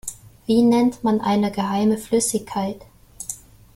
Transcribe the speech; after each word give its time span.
Wie 0.47 0.63
nennt 0.63 1.03
man 1.03 1.21
eine 1.21 1.51
geheime 1.51 1.95
Flüssigkeit? 1.99 2.81